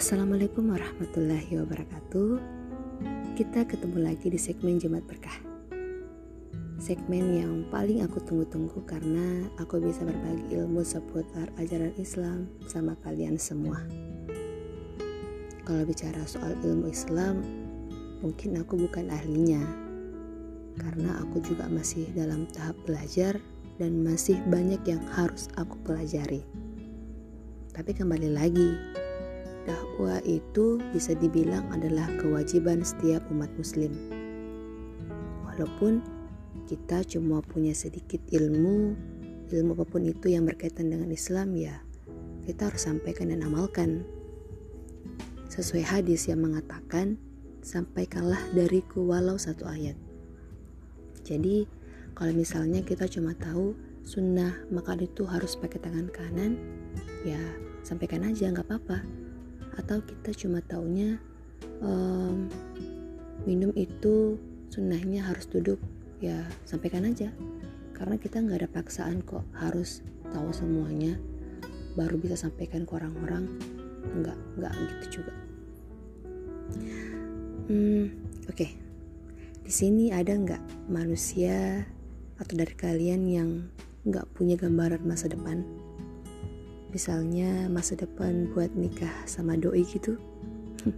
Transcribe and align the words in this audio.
Assalamualaikum 0.00 0.72
warahmatullahi 0.72 1.60
wabarakatuh. 1.60 2.40
Kita 3.36 3.68
ketemu 3.68 4.08
lagi 4.08 4.32
di 4.32 4.40
segmen 4.40 4.80
Jumat 4.80 5.04
Berkah. 5.04 5.36
Segmen 6.80 7.36
yang 7.36 7.68
paling 7.68 8.00
aku 8.00 8.16
tunggu-tunggu 8.24 8.80
karena 8.88 9.44
aku 9.60 9.76
bisa 9.76 10.00
berbagi 10.00 10.56
ilmu 10.56 10.80
seputar 10.80 11.52
ajaran 11.60 11.92
Islam 12.00 12.48
sama 12.64 12.96
kalian 13.04 13.36
semua. 13.36 13.76
Kalau 15.68 15.84
bicara 15.84 16.24
soal 16.24 16.56
ilmu 16.64 16.88
Islam, 16.88 17.44
mungkin 18.24 18.56
aku 18.56 18.80
bukan 18.80 19.12
ahlinya. 19.12 19.60
Karena 20.80 21.20
aku 21.20 21.44
juga 21.44 21.68
masih 21.68 22.08
dalam 22.16 22.48
tahap 22.48 22.80
belajar 22.88 23.36
dan 23.76 24.00
masih 24.00 24.40
banyak 24.48 24.80
yang 24.80 25.04
harus 25.12 25.52
aku 25.60 25.76
pelajari. 25.84 26.40
Tapi 27.76 27.92
kembali 27.92 28.32
lagi, 28.32 28.99
dakwah 29.68 30.20
itu 30.24 30.80
bisa 30.92 31.12
dibilang 31.16 31.68
adalah 31.72 32.08
kewajiban 32.16 32.80
setiap 32.80 33.24
umat 33.28 33.50
muslim. 33.56 33.92
Walaupun 35.44 36.00
kita 36.64 37.02
cuma 37.04 37.42
punya 37.44 37.74
sedikit 37.76 38.22
ilmu, 38.30 38.94
ilmu 39.50 39.70
apa 39.76 39.84
pun 39.84 40.06
itu 40.06 40.32
yang 40.32 40.46
berkaitan 40.46 40.88
dengan 40.88 41.10
Islam 41.10 41.52
ya, 41.58 41.82
kita 42.46 42.70
harus 42.70 42.86
sampaikan 42.86 43.34
dan 43.34 43.44
amalkan. 43.44 44.06
Sesuai 45.50 45.82
hadis 45.82 46.30
yang 46.30 46.46
mengatakan, 46.46 47.18
sampaikanlah 47.60 48.40
dariku 48.54 49.04
walau 49.04 49.36
satu 49.36 49.66
ayat. 49.66 49.98
Jadi, 51.26 51.66
kalau 52.16 52.32
misalnya 52.32 52.80
kita 52.80 53.10
cuma 53.10 53.36
tahu 53.36 53.74
sunnah 54.06 54.56
makan 54.72 55.04
itu 55.04 55.26
harus 55.28 55.58
pakai 55.58 55.82
tangan 55.82 56.08
kanan, 56.08 56.56
ya 57.26 57.40
sampaikan 57.84 58.24
aja 58.24 58.48
nggak 58.48 58.64
apa-apa 58.64 59.19
atau 59.80 60.04
kita 60.04 60.36
cuma 60.36 60.60
taunya 60.60 61.16
um, 61.80 62.46
minum 63.48 63.72
itu 63.74 64.36
sunnahnya 64.68 65.24
harus 65.24 65.48
duduk. 65.48 65.80
Ya 66.20 66.44
sampaikan 66.68 67.08
aja. 67.08 67.32
Karena 67.96 68.20
kita 68.20 68.40
nggak 68.40 68.64
ada 68.64 68.70
paksaan 68.70 69.24
kok 69.24 69.44
harus 69.56 70.04
tahu 70.32 70.52
semuanya 70.52 71.16
baru 71.96 72.20
bisa 72.20 72.36
sampaikan 72.36 72.84
ke 72.84 72.92
orang-orang. 72.92 73.48
Nggak 74.20 74.38
nggak 74.60 74.72
gitu 74.76 75.06
juga. 75.20 75.34
Hmm 77.68 78.04
oke. 78.46 78.56
Okay. 78.56 78.70
di 79.60 79.72
sini 79.78 80.10
ada 80.10 80.34
nggak 80.34 80.90
manusia 80.90 81.86
atau 82.42 82.54
dari 82.58 82.74
kalian 82.74 83.22
yang 83.30 83.50
nggak 84.02 84.26
punya 84.34 84.58
gambaran 84.58 85.04
masa 85.06 85.30
depan 85.30 85.62
Misalnya 86.90 87.70
masa 87.70 87.94
depan 87.94 88.50
buat 88.50 88.74
nikah 88.74 89.14
sama 89.22 89.54
doi 89.54 89.86
gitu. 89.86 90.18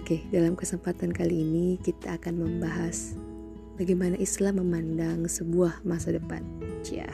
Oke, 0.00 0.24
dalam 0.32 0.56
kesempatan 0.56 1.12
kali 1.12 1.44
ini 1.44 1.76
kita 1.84 2.16
akan 2.16 2.40
membahas 2.40 3.12
bagaimana 3.76 4.16
Islam 4.16 4.64
memandang 4.64 5.28
sebuah 5.28 5.84
masa 5.84 6.16
depan. 6.16 6.40
Cia. 6.80 7.08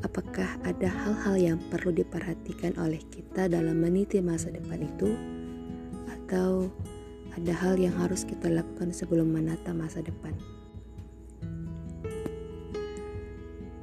Apakah 0.00 0.60
ada 0.64 0.88
hal-hal 0.88 1.36
yang 1.36 1.58
perlu 1.72 1.92
diperhatikan 1.92 2.76
oleh 2.76 3.00
kita 3.08 3.48
dalam 3.48 3.80
meniti 3.80 4.20
masa 4.24 4.48
depan 4.48 4.80
itu? 4.80 5.12
Atau 6.08 6.72
ada 7.36 7.52
hal 7.52 7.76
yang 7.76 7.96
harus 8.00 8.24
kita 8.24 8.48
lakukan 8.48 8.92
sebelum 8.92 9.32
menata 9.32 9.72
masa 9.72 10.00
depan? 10.00 10.32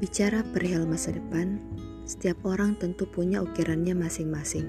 Bicara 0.01 0.41
perihal 0.41 0.89
masa 0.89 1.13
depan, 1.13 1.61
setiap 2.09 2.41
orang 2.49 2.73
tentu 2.73 3.05
punya 3.05 3.37
ukirannya 3.37 3.93
masing-masing. 3.93 4.65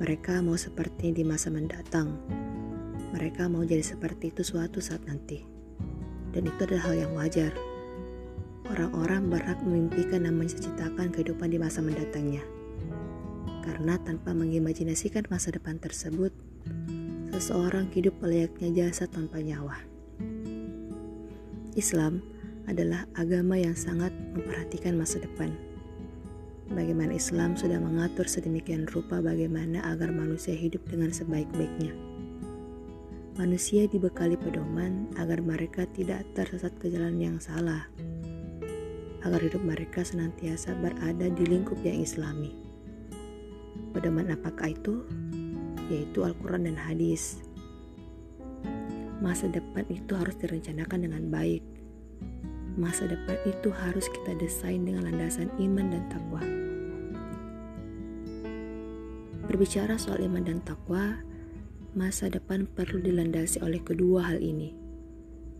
Mereka 0.00 0.40
mau 0.40 0.56
seperti 0.56 1.12
di 1.12 1.20
masa 1.20 1.52
mendatang. 1.52 2.16
Mereka 3.12 3.52
mau 3.52 3.68
jadi 3.68 3.84
seperti 3.84 4.32
itu 4.32 4.40
suatu 4.40 4.80
saat 4.80 5.04
nanti. 5.04 5.44
Dan 6.32 6.48
itu 6.48 6.56
adalah 6.56 6.88
hal 6.88 7.04
yang 7.04 7.12
wajar. 7.12 7.52
Orang-orang 8.72 9.28
berhak 9.28 9.60
memimpikan 9.60 10.24
dan 10.24 10.40
menciptakan 10.40 11.12
kehidupan 11.12 11.52
di 11.52 11.60
masa 11.60 11.84
mendatangnya. 11.84 12.40
Karena 13.60 14.00
tanpa 14.00 14.32
mengimajinasikan 14.32 15.28
masa 15.28 15.52
depan 15.52 15.76
tersebut, 15.76 16.32
seseorang 17.28 17.92
hidup 17.92 18.16
layaknya 18.24 18.88
jasad 18.88 19.12
tanpa 19.12 19.44
nyawa. 19.44 19.84
Islam 21.76 22.24
adalah 22.66 23.04
agama 23.16 23.60
yang 23.60 23.76
sangat 23.76 24.14
memperhatikan 24.32 24.96
masa 24.96 25.20
depan. 25.20 25.52
Bagaimana 26.72 27.12
Islam 27.20 27.60
sudah 27.60 27.76
mengatur 27.76 28.24
sedemikian 28.24 28.88
rupa 28.88 29.20
bagaimana 29.20 29.84
agar 29.84 30.08
manusia 30.08 30.56
hidup 30.56 30.80
dengan 30.88 31.12
sebaik-baiknya. 31.12 31.92
Manusia 33.34 33.84
dibekali 33.90 34.38
pedoman 34.38 35.10
agar 35.18 35.42
mereka 35.42 35.84
tidak 35.90 36.24
tersesat 36.32 36.70
ke 36.78 36.88
jalan 36.88 37.18
yang 37.18 37.36
salah, 37.42 37.84
agar 39.26 39.40
hidup 39.42 39.60
mereka 39.60 40.06
senantiasa 40.06 40.72
berada 40.78 41.26
di 41.28 41.44
lingkup 41.44 41.76
yang 41.82 41.98
islami. 41.98 42.54
Pedoman 43.90 44.30
apakah 44.30 44.70
itu? 44.70 45.02
Yaitu 45.90 46.22
Al-Quran 46.22 46.70
dan 46.70 46.78
hadis. 46.78 47.42
Masa 49.18 49.50
depan 49.50 49.82
itu 49.90 50.14
harus 50.14 50.38
direncanakan 50.38 51.10
dengan 51.10 51.26
baik, 51.28 51.73
masa 52.74 53.06
depan 53.06 53.38
itu 53.46 53.70
harus 53.70 54.06
kita 54.10 54.34
desain 54.38 54.82
dengan 54.82 55.06
landasan 55.06 55.50
iman 55.62 55.86
dan 55.94 56.02
takwa. 56.10 56.42
Berbicara 59.46 59.94
soal 60.00 60.26
iman 60.26 60.42
dan 60.42 60.58
takwa, 60.66 61.22
masa 61.94 62.26
depan 62.26 62.66
perlu 62.66 62.98
dilandasi 62.98 63.62
oleh 63.62 63.78
kedua 63.78 64.26
hal 64.26 64.42
ini. 64.42 64.74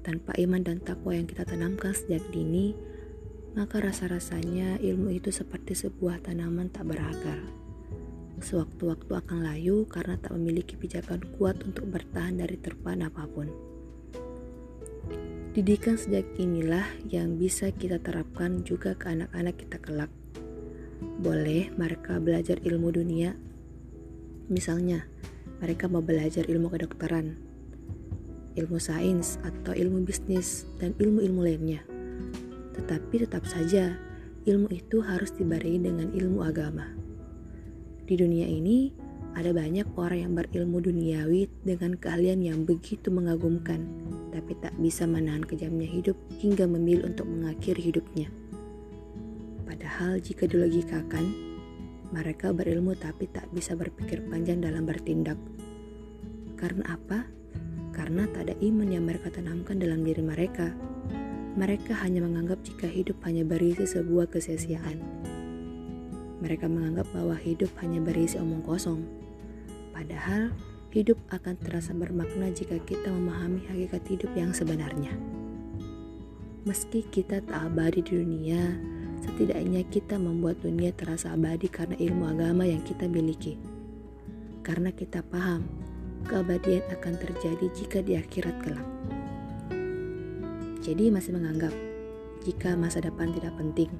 Tanpa 0.02 0.34
iman 0.36 0.60
dan 0.60 0.82
takwa 0.82 1.14
yang 1.14 1.30
kita 1.30 1.46
tanamkan 1.46 1.94
sejak 1.94 2.20
dini, 2.34 2.74
maka 3.54 3.78
rasa-rasanya 3.78 4.82
ilmu 4.82 5.14
itu 5.14 5.30
seperti 5.30 5.78
sebuah 5.78 6.26
tanaman 6.26 6.74
tak 6.74 6.90
berakar. 6.90 7.38
Sewaktu-waktu 8.42 9.12
akan 9.14 9.46
layu 9.46 9.86
karena 9.86 10.18
tak 10.18 10.34
memiliki 10.34 10.74
pijakan 10.74 11.22
kuat 11.38 11.62
untuk 11.62 11.86
bertahan 11.86 12.42
dari 12.42 12.58
terpaan 12.58 13.06
apa 13.06 13.30
pun. 13.30 13.73
Didikan 15.54 15.94
sejak 15.94 16.26
inilah 16.34 16.82
yang 17.06 17.38
bisa 17.38 17.70
kita 17.70 18.02
terapkan 18.02 18.66
juga 18.66 18.98
ke 18.98 19.14
anak-anak 19.14 19.54
kita 19.54 19.78
kelak. 19.78 20.10
Boleh 21.22 21.70
mereka 21.78 22.18
belajar 22.18 22.58
ilmu 22.66 22.90
dunia, 22.90 23.38
misalnya 24.50 25.06
mereka 25.62 25.86
mau 25.86 26.02
belajar 26.02 26.44
ilmu 26.50 26.74
kedokteran, 26.74 27.38
ilmu 28.58 28.78
sains, 28.82 29.38
atau 29.46 29.72
ilmu 29.72 30.02
bisnis, 30.02 30.66
dan 30.82 30.90
ilmu-ilmu 30.98 31.40
lainnya. 31.46 31.80
Tetapi 32.74 33.22
tetap 33.22 33.46
saja, 33.46 33.94
ilmu 34.44 34.68
itu 34.74 35.00
harus 35.06 35.30
dibarengi 35.32 35.80
dengan 35.86 36.10
ilmu 36.10 36.42
agama. 36.42 36.90
Di 38.04 38.18
dunia 38.18 38.44
ini, 38.44 38.92
ada 39.34 39.50
banyak 39.50 39.98
orang 39.98 40.18
yang 40.18 40.32
berilmu 40.34 40.78
duniawi 40.78 41.50
dengan 41.66 41.96
keahlian 41.98 42.42
yang 42.42 42.62
begitu 42.62 43.10
mengagumkan, 43.10 43.86
tapi 44.34 44.58
tak 44.58 44.74
bisa 44.82 45.06
menahan 45.06 45.46
kejamnya 45.46 45.86
hidup 45.86 46.18
hingga 46.42 46.66
memilih 46.66 47.06
untuk 47.14 47.30
mengakhiri 47.30 47.94
hidupnya. 47.94 48.26
Padahal 49.62 50.18
jika 50.18 50.50
dilogikakan, 50.50 51.22
mereka 52.10 52.50
berilmu 52.50 52.98
tapi 52.98 53.30
tak 53.30 53.46
bisa 53.54 53.78
berpikir 53.78 54.26
panjang 54.26 54.58
dalam 54.58 54.82
bertindak. 54.82 55.38
Karena 56.58 56.98
apa? 56.98 57.30
Karena 57.94 58.26
tak 58.26 58.50
ada 58.50 58.54
iman 58.58 58.90
yang 58.90 59.06
mereka 59.06 59.30
tanamkan 59.30 59.78
dalam 59.78 60.02
diri 60.02 60.26
mereka. 60.26 60.74
Mereka 61.54 61.94
hanya 62.02 62.26
menganggap 62.26 62.58
jika 62.66 62.90
hidup 62.90 63.22
hanya 63.22 63.46
berisi 63.46 63.86
sebuah 63.86 64.26
kesia-siaan. 64.26 64.98
Mereka 66.42 66.66
menganggap 66.66 67.06
bahwa 67.14 67.38
hidup 67.38 67.70
hanya 67.78 68.02
berisi 68.02 68.34
omong 68.42 68.66
kosong 68.66 69.24
Padahal 69.94 70.50
hidup 70.94 71.18
akan 71.34 71.58
terasa 71.58 71.90
bermakna 71.90 72.54
jika 72.54 72.78
kita 72.86 73.10
memahami 73.10 73.66
hakikat 73.66 74.06
hidup 74.06 74.30
yang 74.38 74.54
sebenarnya. 74.54 75.10
Meski 76.62 77.02
kita 77.10 77.42
tak 77.42 77.66
abadi 77.66 77.98
di 77.98 78.22
dunia, 78.22 78.78
setidaknya 79.26 79.82
kita 79.90 80.14
membuat 80.22 80.62
dunia 80.62 80.94
terasa 80.94 81.34
abadi 81.34 81.66
karena 81.66 81.98
ilmu 81.98 82.30
agama 82.30 82.62
yang 82.62 82.78
kita 82.86 83.10
miliki. 83.10 83.58
Karena 84.62 84.94
kita 84.94 85.26
paham 85.26 85.66
keabadian 86.30 86.86
akan 86.94 87.14
terjadi 87.18 87.66
jika 87.74 87.98
di 87.98 88.14
akhirat 88.14 88.56
kelak. 88.62 88.88
Jadi 90.78 91.10
masih 91.10 91.34
menganggap 91.34 91.74
jika 92.46 92.78
masa 92.78 93.02
depan 93.02 93.34
tidak 93.34 93.50
penting. 93.58 93.90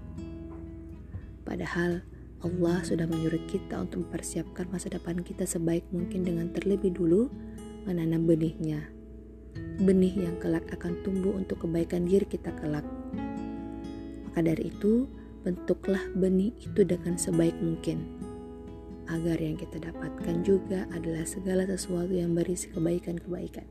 Padahal 1.42 2.06
Allah 2.44 2.84
sudah 2.84 3.08
menyuruh 3.08 3.40
kita 3.48 3.80
untuk 3.80 4.04
mempersiapkan 4.04 4.68
masa 4.68 4.92
depan 4.92 5.24
kita 5.24 5.48
sebaik 5.48 5.88
mungkin 5.88 6.28
dengan 6.28 6.52
terlebih 6.52 6.92
dulu 6.92 7.32
menanam 7.88 8.28
benihnya. 8.28 8.84
Benih 9.80 10.28
yang 10.28 10.36
kelak 10.38 10.68
akan 10.68 11.00
tumbuh 11.00 11.32
untuk 11.32 11.64
kebaikan 11.64 12.04
diri 12.04 12.28
kita 12.28 12.52
kelak. 12.60 12.84
Maka 14.28 14.44
dari 14.44 14.68
itu, 14.68 15.08
bentuklah 15.40 16.04
benih 16.12 16.52
itu 16.60 16.84
dengan 16.84 17.16
sebaik 17.16 17.56
mungkin 17.64 18.24
agar 19.04 19.36
yang 19.36 19.60
kita 19.60 19.80
dapatkan 19.84 20.36
juga 20.44 20.88
adalah 20.96 21.28
segala 21.28 21.68
sesuatu 21.68 22.12
yang 22.12 22.32
berisi 22.32 22.72
kebaikan-kebaikan. 22.72 23.66